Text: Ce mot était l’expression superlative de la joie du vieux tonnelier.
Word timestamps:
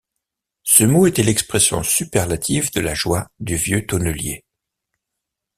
Ce 0.63 0.83
mot 0.83 1.05
était 1.05 1.21
l’expression 1.21 1.83
superlative 1.83 2.71
de 2.73 2.81
la 2.81 2.95
joie 2.95 3.29
du 3.39 3.55
vieux 3.55 3.85
tonnelier. 3.85 4.43